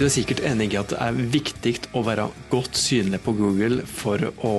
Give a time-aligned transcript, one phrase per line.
[0.00, 3.82] Du er sikkert enig i at det er viktig å være godt synlig på Google
[3.84, 4.52] for å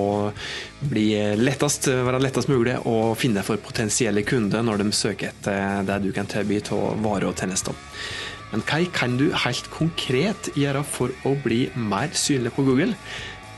[0.86, 5.96] bli lettest, være lettest mulig å finne for potensielle kunder når de søker etter det
[6.04, 7.74] du kan tilby av varer og tjenester.
[8.52, 12.94] Men hva kan du helt konkret gjøre for å bli mer synlig på Google?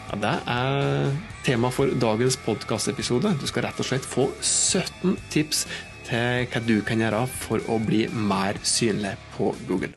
[0.09, 1.12] Ja, det er
[1.45, 3.35] tema for dagens podkastepisode.
[3.37, 5.66] Du skal rett og slett få 17 tips
[6.09, 9.93] til hva du kan gjøre for å bli mer synlig på Google.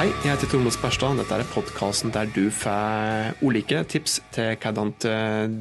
[0.00, 1.18] Hei, jeg heter Tormod Sperstad.
[1.20, 4.94] Dette er podkasten der du får ulike tips til hvordan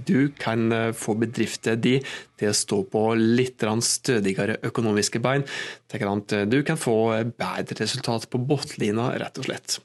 [0.07, 2.05] du kan få bedriften din
[2.39, 5.43] til å stå på litt stødigere økonomiske bein.
[5.91, 6.95] Til hvordan du kan få
[7.35, 9.81] bedre resultat på bunnlinja, rett og slett.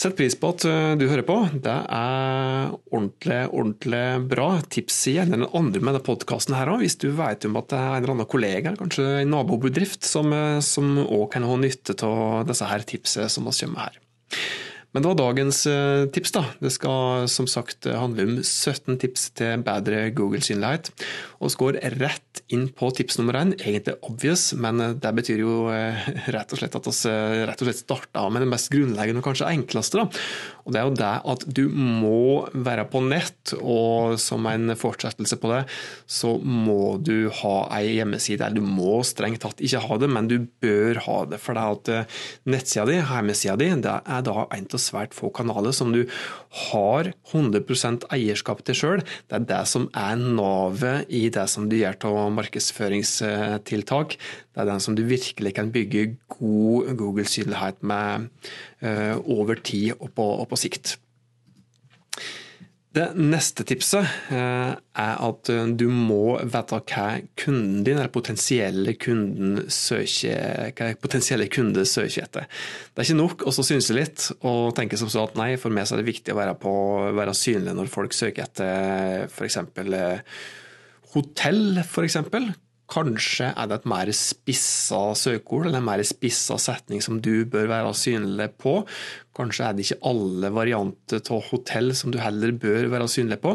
[0.00, 1.34] Sett pris på at eh, du hører på.
[1.60, 4.46] Det er ordentlig, ordentlig bra.
[4.72, 7.76] Tips gjerne den andre med denne podkasten her òg, hvis du vet om at det
[7.76, 10.32] er en eller annen kollega, kanskje en nabobedrift, som
[11.04, 14.00] òg kan ha nytte av disse her tipsene som vi kommer med her.
[14.90, 16.32] Men det var dagens eh, tips.
[16.34, 16.44] da.
[16.58, 20.90] Det skal som sagt handle om 17 tips til bedre Google-synlighet.
[21.38, 23.54] Og vi går rett inn på tips nummer én.
[23.60, 28.34] Egentlig obvious, men det betyr jo eh, rett og slett at vi eh, og starter
[28.34, 30.02] med det mest grunnleggende og kanskje enkleste.
[30.02, 30.24] da.
[30.70, 35.38] Og Det er jo det at du må være på nett, og som en fortsettelse
[35.42, 35.64] på det,
[36.06, 38.46] så må du ha ei hjemmeside.
[38.46, 41.40] Eller du må strengt tatt ikke ha det, men du bør ha det.
[41.42, 42.14] For det er at
[42.54, 46.04] nettsida di, hjemmesida di, det er da en av svært få kanaler som du
[46.70, 49.04] har 100% eierskap til sjøl.
[49.26, 54.16] Det er det som er navet i det som du gjør av markedsføringstiltak.
[54.50, 58.26] Det er den som du virkelig kan bygge god Google-synlighet med
[58.82, 60.98] uh, over tid og på, og på sikt.
[62.90, 64.02] Det neste tipset
[64.34, 67.04] eh, er at eh, du må vite hva
[67.38, 72.48] kunden din, eller potensielle kunden, søker, hva potensielle kunde søker etter.
[72.90, 75.86] Det er ikke nok å synse litt og tenke som så at nei, for meg
[75.86, 76.72] er det viktig å være, på,
[77.14, 79.60] være synlig når folk søker etter f.eks.
[79.86, 80.42] Eh,
[81.14, 82.18] hotell, f.eks.
[82.90, 87.68] Kanskje er det et mer spissa søkeord eller en mer spissa setning som du bør
[87.70, 88.80] være synlig på.
[89.36, 93.54] Kanskje er det ikke alle varianter av hotell som du heller bør være synlig på.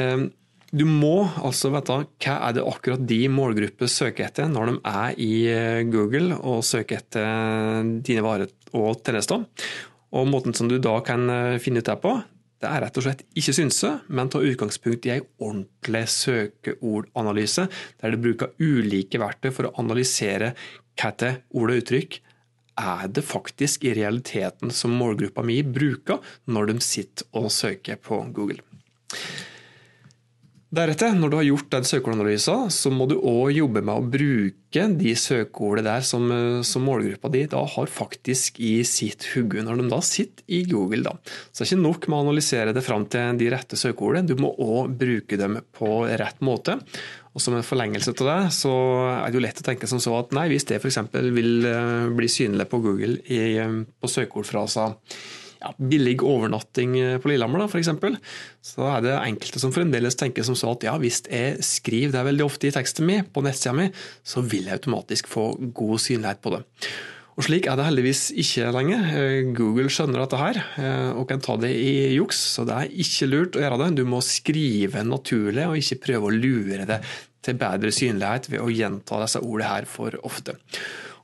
[0.00, 0.30] Ehm,
[0.70, 5.16] du må altså vite hva er det akkurat de målgrupper søker etter når de er
[5.18, 9.48] i eh, Google og søker etter dine varer og tjenester.
[10.14, 12.14] Og Måten som du da kan eh, finne ut det på,
[12.60, 17.64] det er rett og slett ikke synse, men ta utgangspunkt i en ordentlig søkeordanalyse,
[18.02, 20.52] der du bruker ulike verktøy for å analysere
[21.00, 22.20] hva til ord og uttrykk
[22.80, 26.20] er det faktisk i realiteten som målgruppa mi bruker
[26.52, 28.60] når de sitter og søker på Google.
[30.70, 34.84] Deretter, når du har gjort den søkeordanalysen, så må du òg jobbe med å bruke
[35.00, 36.28] de søkeordene der som,
[36.62, 41.02] som, målgruppa di da har faktisk i sitt hugge, når de da sitter i Google.
[41.08, 41.16] Da.
[41.50, 44.38] Så det er ikke nok med å analysere det fram til de rette søkeordene, du
[44.38, 46.78] må òg bruke dem på rett måte.
[47.34, 48.72] Og Som en forlengelse av det, så
[49.16, 51.02] er det jo lett å tenke som så at nei, hvis det f.eks.
[51.34, 53.58] vil eh, bli synlig på Google i,
[53.98, 54.94] på søkeordfraser
[55.60, 57.92] ja, billig overnatting eh, på Lillehammer, f.eks.,
[58.72, 62.26] så er det enkelte som fremdeles tenker som så at ja, hvis jeg skriver det
[62.30, 63.88] veldig ofte i teksten min på nettsida mi,
[64.24, 66.64] så vil jeg automatisk få god synlighet på det.
[67.38, 69.04] Og Slik er det heldigvis ikke lenger.
[69.16, 72.96] Eh, Google skjønner dette her eh, og kan ta det i juks, så det er
[73.04, 73.90] ikke lurt å gjøre det.
[74.00, 77.00] Du må skrive naturlig og ikke prøve å lure det
[77.40, 80.58] til bedre synlighet ved å gjenta disse ordene her for ofte.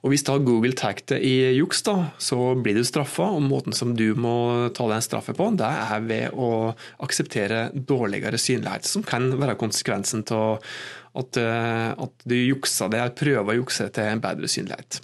[0.05, 3.31] Og Hvis da Google tar det i juks, da, så blir du straffa.
[3.35, 6.51] Og måten som du må ta den straffet på, det er ved å
[7.03, 10.63] akseptere dårligere synlighet, som kan være konsekvensen av
[11.17, 15.01] at, eh, at du juksa det, prøver å jukse til en bedre synlighet.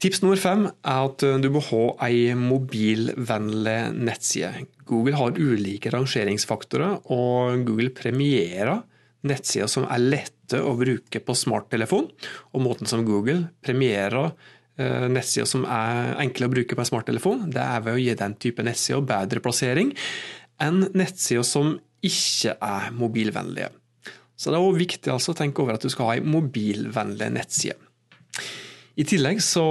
[0.00, 4.64] Tips nummer fem er at du må ha ei mobilvennlig nettside.
[4.88, 8.80] Google har ulike rangeringsfaktorer, og Google premierer
[9.26, 12.08] nettsider som er lette å bruke på smarttelefon,
[12.54, 14.30] og måten som Google premierer
[14.80, 18.16] eh, nettsider som er enkle å bruke på en smarttelefon, det er ved å gi
[18.22, 19.92] den type nettsider bedre plassering
[20.60, 23.70] enn nettsider som ikke er mobilvennlige.
[24.40, 27.28] Så det er også viktig altså å tenke over at du skal ha en mobilvennlig
[27.34, 27.76] nettside.
[29.00, 29.64] I tillegg så,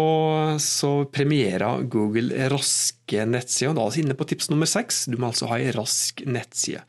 [0.62, 3.76] så premierer Google raske nettsider.
[3.78, 5.04] Da er vi inne på tips nummer seks.
[5.12, 6.82] Du må altså ha en rask nettside.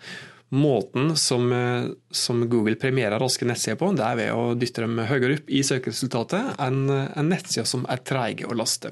[0.50, 4.99] Måten som, eh, som, Google premierer raske nettsider på, det er ved å dytte dem
[4.99, 8.91] høyere opp i søkeresultatet enn en nettsider som er treige å laste.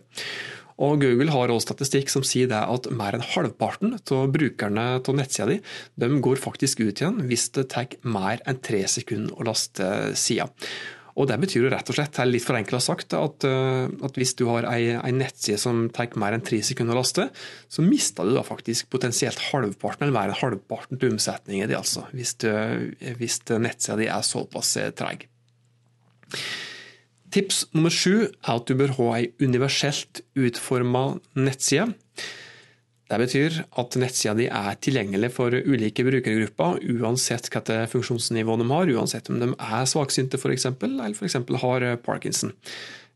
[0.78, 5.58] Og Google har også statistikk som sier at mer enn halvparten av brukerne av nettsida
[5.58, 10.46] di går faktisk ut igjen hvis det tar mer enn tre sekunder å laste sida.
[11.19, 14.44] Og Det betyr jo rett og slett, litt forenkla sagt, at, eh, at, hvis du
[14.47, 17.26] har ei nettside som tar mer enn tre sekunder å laste,
[17.67, 22.06] så mister du da faktisk potensielt halvparten eller mer enn halvparten til omsetningen din, altså,
[22.15, 22.49] hvis, du,
[23.19, 25.26] hvis nettsida di er såpass eh, treg.
[27.35, 31.91] Tips nummer sju er at du bør ha ei universelt utforma nettside.
[33.08, 38.93] Det betyr at nettsida di er tilgjengelig for ulike brukergrupper, uansett hvilket funksjonsnivå de har,
[38.99, 41.38] uansett om de er svaksynte f.eks., eller f.eks.
[41.64, 42.52] har Parkinson.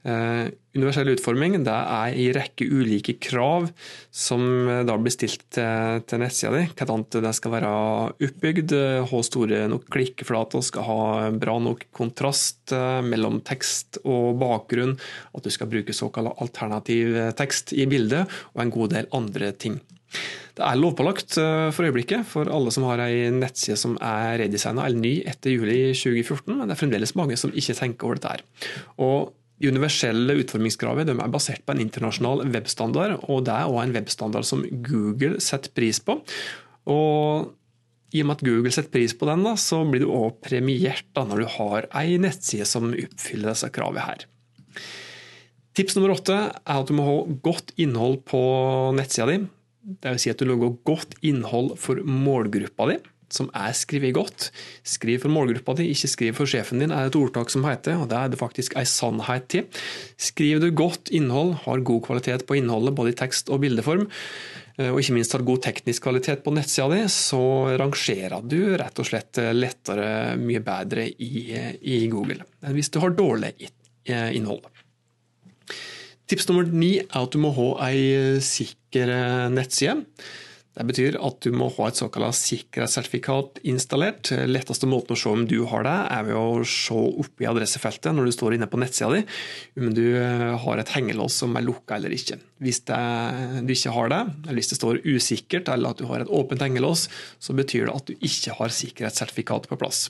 [0.02, 3.68] Uh, universell utforming det er en rekke ulike krav
[4.10, 4.42] som
[4.88, 6.64] da blir stilt til, til nettsida di.
[6.74, 7.72] Hvordan det skal være
[8.26, 8.74] oppbygd,
[9.10, 12.74] ha store nok klikkeflater, skal ha bra nok kontrast
[13.06, 14.96] mellom tekst og bakgrunn,
[15.36, 18.26] at du skal bruke såkalt alternativ tekst i bildet,
[18.56, 19.78] og en god del andre ting.
[20.52, 21.38] Det er lovpålagt
[21.72, 25.78] for øyeblikket for alle som har ei nettside som er redesigna eller ny etter juli
[25.96, 28.34] 2014, men det er fremdeles mange som ikke tenker over dette.
[28.34, 28.74] her.
[29.00, 33.94] Og de universelle utformingskravet er basert på en internasjonal webstandard, og det er også en
[33.94, 36.18] webstandard som Google setter pris på.
[36.90, 37.52] Og
[38.12, 41.06] i og med at Google setter pris på den, da, så blir du også premiert
[41.14, 44.26] da, når du har ei nettside som oppfyller disse kravene her.
[45.78, 47.16] Tips nummer åtte er at du må ha
[47.46, 48.42] godt innhold på
[48.98, 49.38] nettsida di.
[50.02, 52.98] Det vil si at du lager godt innhold for målgruppa di
[53.34, 54.48] som er skrevet godt.
[54.86, 58.10] Skriv for målgruppa di, ikke skriv for sjefen din, er et ordtak som heter, og
[58.10, 59.82] det er det faktisk ei sannhet til.
[60.20, 64.06] Skriver du godt innhold, har god kvalitet på innholdet, både i tekst og bildeform,
[64.78, 67.42] eh, og ikke minst har god teknisk kvalitet på nettsida di, så
[67.80, 71.48] rangerer du rett og slett lettere mye bedre i,
[71.80, 74.64] i Google enn hvis du har dårlig eh, innhold.
[76.30, 79.10] Tips nummer ni er at du må ha ei sikker
[79.52, 79.98] nettside.
[80.72, 84.30] Det betyr at du må ha et såkalt sikkerhetssertifikat installert.
[84.48, 88.16] Letteste måten å se om du har det, er ved å se oppe i adressefeltet
[88.16, 89.20] når du står inne på nettsida di,
[89.76, 92.40] om du eh, har et hengelås som er lukka eller ikke.
[92.64, 93.02] Hvis det,
[93.68, 96.64] du ikke har det, eller hvis det står usikkert eller at du har et åpent
[96.64, 97.04] hengelås,
[97.36, 100.06] så betyr det at du ikke har sikkerhetssertifikat på plass.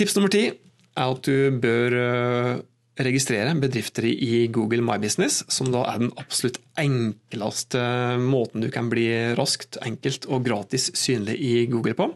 [0.00, 2.54] Tips nummer ti er at du bør eh,
[3.00, 7.80] registrere bedrifter i Google My Business, som da er den absolutt enkleste
[8.20, 9.06] måten du kan bli
[9.38, 12.10] raskt, enkelt og gratis synlig i Google på.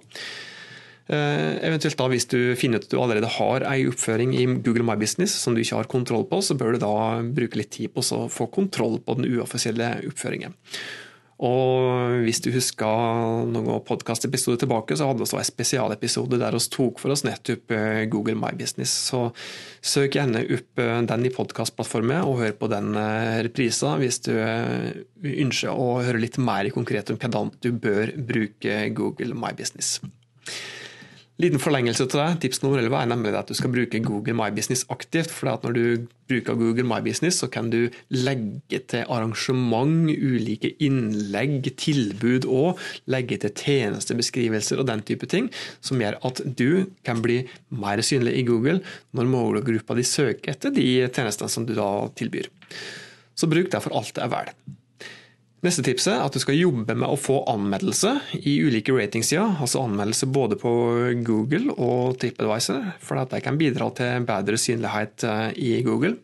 [1.06, 4.82] Eh, eventuelt da Hvis du finner ut at du allerede har ei oppføring i Google
[4.82, 7.94] My Business som du ikke har kontroll på, så bør du da bruke litt tid
[7.94, 10.56] på å få kontroll på den uoffisielle oppføringen.
[11.44, 17.02] Og hvis du husker noen podkastepisoder tilbake, så hadde vi en spesialepisode der vi tok
[17.02, 18.94] for oss nettopp eh, Google My Business.
[19.10, 19.26] Så
[19.84, 24.32] søk gjerne opp eh, den i podkastplattformen, og hør på den reprisen reprisa hvis du
[24.36, 29.98] ønsker å høre litt mer konkret om hvordan du bør bruke Google My Business.
[31.36, 32.38] Liten forlengelse til det.
[32.40, 35.30] Tips nummer 11 er nemlig at du skal bruke Google My Business aktivt.
[35.30, 41.76] for Når du bruker Google My Business, så kan du legge til arrangement, ulike innlegg,
[41.76, 45.50] tilbud og legge til tjenestebeskrivelser og den type ting,
[45.80, 48.80] som gjør at du kan bli mer synlig i Google
[49.12, 52.48] når målgruppa di søker etter de tjenestene som du da tilbyr.
[53.36, 54.56] Så bruk derfor alt det er verdt.
[55.64, 59.56] Neste tipset er at du skal jobbe med å få anmeldelse i ulike ratingsider.
[59.64, 60.72] Altså anmeldelse både på
[61.24, 66.18] Google og TripAdvisor, for at det kan bidra til bedre synlighet eh, i Google.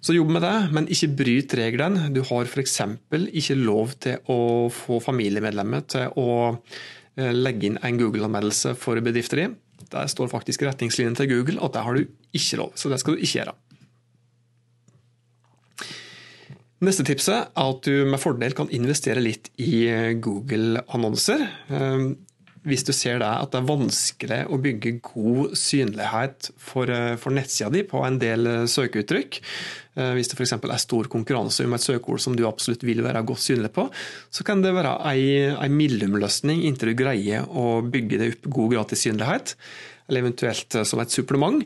[0.00, 2.06] Så jobb med det, men ikke bryt reglene.
[2.14, 2.78] Du har f.eks.
[3.10, 6.30] ikke lov til å få familiemedlemmer til å
[7.18, 9.48] eh, legge inn en Google-anmeldelse for bedrifter i.
[9.90, 12.06] Der står faktisk retningslinjen til Google at det har du
[12.38, 13.56] ikke lov, så det skal du ikke gjøre.
[16.80, 19.84] Neste tipset er at du med fordel kan investere litt i
[20.24, 21.42] Google-annonser.
[21.76, 22.14] Ehm,
[22.68, 27.70] hvis du ser at det er vanskelig å bygge god synlighet for, eh, for nettsida
[27.72, 29.40] di på en del eh, søkeuttrykk,
[29.96, 30.52] eh, hvis det f.eks.
[30.56, 33.88] er stor konkurranse om et søkeord som du absolutt vil være godt synlig på,
[34.30, 39.06] så kan det være en mellomløsning inntil du greier å bygge det opp god gratis
[39.08, 39.56] synlighet,
[40.08, 41.64] eller eventuelt som et supplement.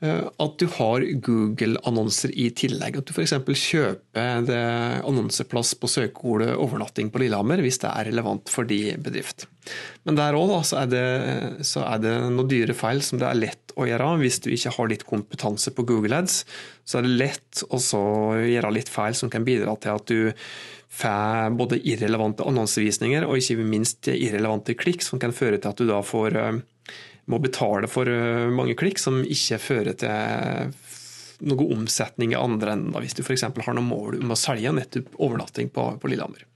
[0.00, 3.00] Eh, at du har Google-annonser i tillegg.
[3.00, 3.34] At du f.eks.
[3.34, 4.50] kjøper
[5.02, 9.48] annonseplass på søkeordet 'overnatting på Lillehammer' hvis det er relevant for de bedrift.
[10.06, 14.14] Men der òg så, er det noen dyre feil som det er lett å gjøre.
[14.22, 16.44] Hvis du ikke har litt kompetanse på Google Ads,
[16.88, 17.78] så er det lett å
[18.38, 20.32] gjøre litt feil som kan bidra til at du
[20.98, 25.86] får både irrelevante annonsevisninger og ikke minst irrelevante klikk, som kan føre til at du
[25.90, 26.60] da får eh,
[27.28, 30.74] må betale for eh, mange klikk som ikke fører til
[31.48, 33.46] noe omsetning i andre enden, hvis du f.eks.
[33.46, 36.46] har noe mål om å selge nettopp overnatting på, på Lillehammer.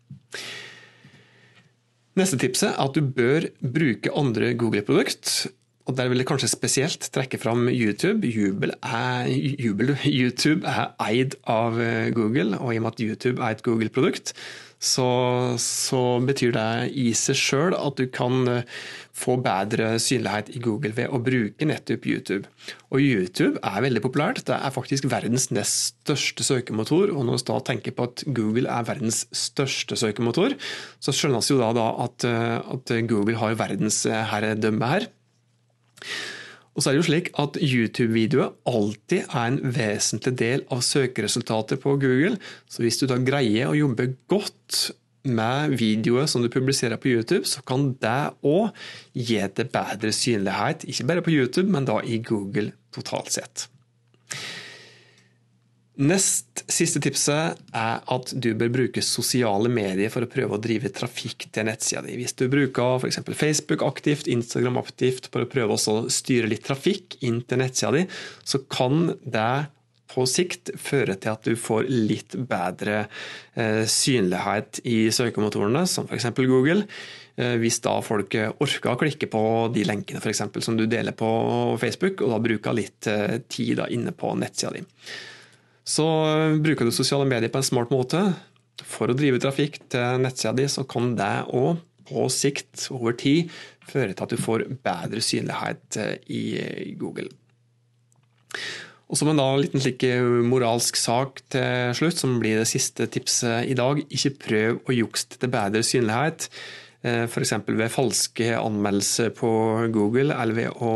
[2.18, 5.46] Neste tipset er at du bør bruke andre Google-produkt
[5.88, 8.26] Og Der vil jeg kanskje spesielt trekke fram YouTube.
[8.28, 11.78] Jubel er, jubel, YouTube er eid av
[12.14, 14.34] Google, og i og med at YouTube er et Google-produkt,
[14.82, 15.06] så,
[15.62, 18.80] så, betyr det i seg sjøl at du kan eh,
[19.14, 22.50] få bedre synlighet i Google ved å bruke nettopp YouTube.
[22.90, 24.42] Og YouTube er veldig populært.
[24.48, 27.14] Det er faktisk verdens nest største søkemotor.
[27.14, 30.58] Og når vi da tenker på at Google er verdens største søkemotor,
[30.98, 35.10] så skjønnes jo da, da at, eh, at Google har verdensherredømme her.
[36.72, 41.80] Og så er det jo slik at YouTube-videoer alltid er en vesentlig del av søkeresultater
[41.82, 42.38] på Google.
[42.70, 44.86] Så hvis du da greier å jobbe godt
[45.28, 48.72] med videoer som du publiserer på YouTube, så kan det òg
[49.14, 53.68] gi det bedre synlighet, ikke bare på YouTube, men da i Google totalt sett.
[56.00, 60.88] Nest siste tipset er at du bør bruke sosiale medier for å prøve å drive
[60.96, 62.14] trafikk til nettsida di.
[62.16, 63.20] Hvis du bruker f.eks.
[63.36, 68.06] Facebook aktivt, Instagram aktivt for å prøve å styre litt trafikk inn til nettsida di,
[68.40, 69.66] så kan det
[70.12, 73.02] på sikt føre til at du får litt bedre
[73.52, 76.30] eh, synlighet i søkemotorene, som f.eks.
[76.40, 76.86] Google.
[77.36, 79.42] Eh, hvis da folk orker å klikke på
[79.76, 81.28] de lenkene for eksempel, som du deler på
[81.80, 84.84] Facebook, og da bruker litt eh, tid inne på nettsida di.
[85.88, 88.22] Så eh, bruker du sosiale medier på en smart måte
[88.82, 93.50] for å drive trafikk til nettsida di, så kan det òg på sikt, over tid,
[93.88, 97.30] føre til at du får bedre synlighet eh, i Google.
[99.12, 103.06] Og Som en da liten slik eh, moralsk sak til slutt, som blir det siste
[103.12, 106.48] tipset i dag, ikke prøv å jukse til bedre synlighet.
[107.02, 107.54] Eh, F.eks.
[107.66, 109.50] ved falske anmeldelser på
[109.94, 110.92] Google, eller ved å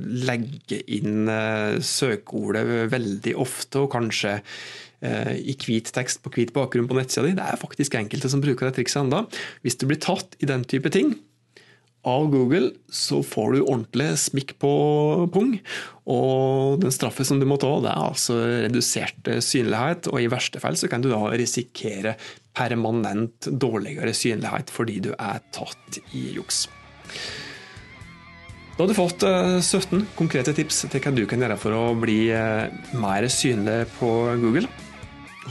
[0.00, 6.88] legge inn eh, søkeordet veldig ofte, og kanskje eh, i hvit tekst på hvit bakgrunn
[6.88, 7.36] på nettsida di.
[7.36, 9.26] Det er faktisk enkelte som bruker det trikset enda.
[9.60, 11.18] Hvis du blir tatt i den type ting,
[12.08, 14.70] av Google, så får du ordentlig smikk på
[15.34, 15.50] pung.
[16.08, 20.62] Og den straffen som du må ta, det er altså redusert synlighet, og i verste
[20.62, 22.14] fall så kan du da risikere
[22.56, 26.66] permanent dårligere synlighet fordi du er tatt i juks.
[28.80, 29.24] Da har du fått
[29.60, 33.82] 17 eh, konkrete tips til hva du kan gjøre for å bli eh, mer synlig
[33.98, 34.08] på
[34.40, 34.70] Google.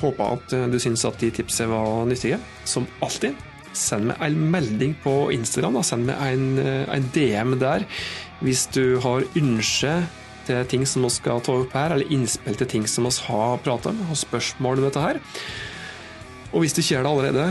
[0.02, 2.40] Håper at eh, du syns at de tipsene var nyttige.
[2.66, 3.38] Som alltid
[3.78, 5.78] send meg en melding på Instagram.
[5.78, 5.86] Da.
[5.86, 6.48] Send meg en,
[6.90, 7.86] en, DM der
[8.42, 9.94] hvis du har ønske
[10.48, 13.62] til ting som vi skal ta opp her, eller innspill til ting som vi har
[13.62, 15.22] pratet om, og spørsmål om dette her.
[16.50, 17.46] Og hvis du ikke gjør det allerede,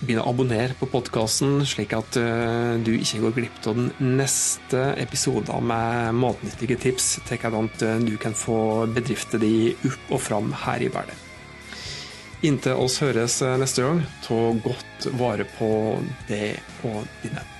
[0.00, 4.82] begynn å abonnere på podkasten, slik at uh, du ikke går glipp av den neste
[5.00, 8.58] episoden med matnyttige tips til hvordan eh, du kan få
[8.92, 11.24] bedriften din opp og fram her i verden.
[12.44, 15.70] Inntil oss høres neste gang, ta godt vare på
[16.28, 17.55] det og dine.